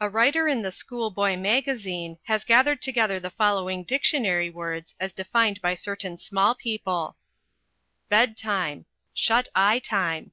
[0.00, 5.12] A writer in the "School boy Magazine" has gathered together the following dictionary words as
[5.12, 7.16] defined by certain small people:
[8.08, 10.32] Bed time Shut eye time.